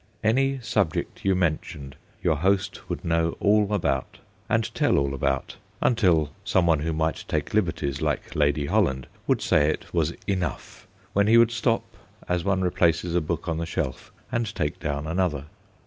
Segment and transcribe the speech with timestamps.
[0.23, 4.17] Any subject you mentioned your host would know all about,
[4.49, 8.35] and tell all about, until some one who might take TABLE TUKNING 89 liberties, like
[8.35, 11.83] Lady Holland, would say it was enough, when he would stop
[12.27, 15.45] as one re places a book on the shelf, and take down another.